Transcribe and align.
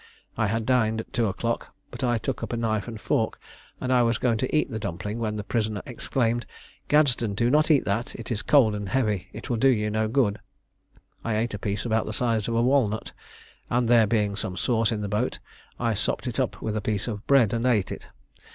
I 0.35 0.47
had 0.47 0.65
dined 0.65 0.99
at 0.99 1.13
two 1.13 1.27
o'clock, 1.27 1.75
but 1.91 2.03
I 2.03 2.17
took 2.17 2.41
up 2.41 2.51
a 2.51 2.57
knife 2.57 2.87
and 2.87 2.99
fork, 2.99 3.39
and 3.79 3.91
was 4.03 4.17
going 4.17 4.39
to 4.39 4.55
eat 4.55 4.71
the 4.71 4.79
dumpling, 4.79 5.19
when 5.19 5.35
the 5.35 5.43
prisoner 5.43 5.83
exclaimed, 5.85 6.47
"Gadsden, 6.87 7.35
do 7.35 7.51
not 7.51 7.69
eat 7.69 7.85
that; 7.85 8.15
it 8.15 8.31
is 8.31 8.41
cold 8.41 8.73
and 8.73 8.89
heavy; 8.89 9.27
it 9.31 9.47
will 9.51 9.57
do 9.57 9.67
you 9.69 9.91
no 9.91 10.07
good." 10.07 10.39
I 11.23 11.35
ate 11.35 11.53
a 11.53 11.59
piece 11.59 11.85
about 11.85 12.07
the 12.07 12.13
size 12.13 12.47
of 12.47 12.55
a 12.55 12.63
walnut, 12.63 13.11
and 13.69 13.87
there 13.87 14.07
being 14.07 14.35
some 14.35 14.57
sauce 14.57 14.91
in 14.91 15.01
the 15.01 15.07
boat, 15.07 15.37
I 15.79 15.93
sopped 15.93 16.25
it 16.25 16.39
up 16.39 16.63
with 16.63 16.75
a 16.75 16.81
piece 16.81 17.07
of 17.07 17.27
bread 17.27 17.53
and 17.53 17.67
ate 17.67 17.91
it. 17.91 18.07